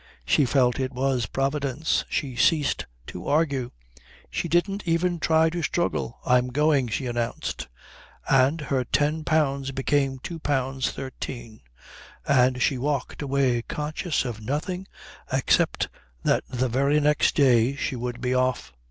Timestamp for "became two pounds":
9.71-10.89